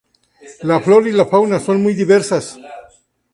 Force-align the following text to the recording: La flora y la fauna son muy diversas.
La 0.63 0.79
flora 0.79 1.09
y 1.09 1.11
la 1.11 1.27
fauna 1.27 1.59
son 1.59 1.83
muy 1.83 1.93
diversas. 1.93 2.57